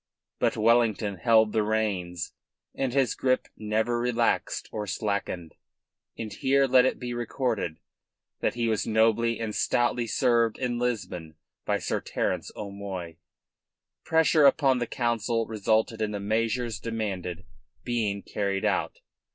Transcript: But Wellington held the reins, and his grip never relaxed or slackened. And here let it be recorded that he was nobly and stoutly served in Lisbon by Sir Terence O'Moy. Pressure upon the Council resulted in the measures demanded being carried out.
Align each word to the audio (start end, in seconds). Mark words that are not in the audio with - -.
But 0.39 0.57
Wellington 0.57 1.17
held 1.17 1.51
the 1.53 1.61
reins, 1.61 2.33
and 2.73 2.91
his 2.91 3.13
grip 3.13 3.47
never 3.55 3.99
relaxed 3.99 4.67
or 4.71 4.87
slackened. 4.87 5.53
And 6.17 6.33
here 6.33 6.65
let 6.65 6.85
it 6.85 6.97
be 6.97 7.13
recorded 7.13 7.77
that 8.39 8.55
he 8.55 8.67
was 8.67 8.87
nobly 8.87 9.39
and 9.39 9.53
stoutly 9.53 10.07
served 10.07 10.57
in 10.57 10.79
Lisbon 10.79 11.35
by 11.65 11.77
Sir 11.77 12.01
Terence 12.01 12.51
O'Moy. 12.55 13.17
Pressure 14.03 14.47
upon 14.47 14.79
the 14.79 14.87
Council 14.87 15.45
resulted 15.45 16.01
in 16.01 16.09
the 16.09 16.19
measures 16.19 16.79
demanded 16.79 17.45
being 17.83 18.23
carried 18.23 18.65
out. 18.65 19.01